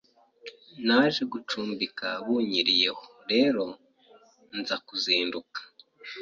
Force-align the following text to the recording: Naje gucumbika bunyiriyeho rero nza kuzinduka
Naje 0.85 1.21
gucumbika 1.31 2.07
bunyiriyeho 2.25 3.05
rero 3.31 3.65
nza 4.57 4.75
kuzinduka 4.85 5.59